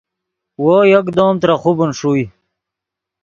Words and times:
وو 0.63 0.77
یکدم 0.93 1.33
ترے 1.41 1.55
خوبن 1.61 1.89
ݰوئے 1.99 2.25